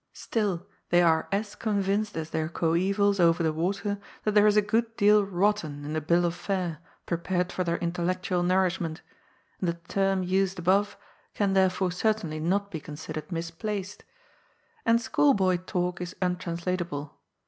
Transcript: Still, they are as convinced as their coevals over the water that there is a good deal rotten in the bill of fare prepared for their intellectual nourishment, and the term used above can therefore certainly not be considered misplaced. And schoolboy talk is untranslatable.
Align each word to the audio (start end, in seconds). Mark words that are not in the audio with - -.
Still, 0.13 0.65
they 0.89 1.03
are 1.03 1.27
as 1.31 1.53
convinced 1.53 2.17
as 2.17 2.31
their 2.31 2.49
coevals 2.49 3.19
over 3.19 3.43
the 3.43 3.53
water 3.53 3.99
that 4.23 4.31
there 4.33 4.47
is 4.47 4.57
a 4.57 4.61
good 4.63 4.97
deal 4.97 5.23
rotten 5.23 5.85
in 5.85 5.93
the 5.93 6.01
bill 6.01 6.25
of 6.25 6.33
fare 6.33 6.79
prepared 7.05 7.51
for 7.51 7.63
their 7.63 7.77
intellectual 7.77 8.41
nourishment, 8.41 9.03
and 9.59 9.69
the 9.69 9.75
term 9.87 10.23
used 10.23 10.57
above 10.57 10.97
can 11.35 11.53
therefore 11.53 11.91
certainly 11.91 12.39
not 12.39 12.71
be 12.71 12.79
considered 12.79 13.31
misplaced. 13.31 14.03
And 14.87 14.99
schoolboy 14.99 15.57
talk 15.67 16.01
is 16.01 16.15
untranslatable. 16.19 17.15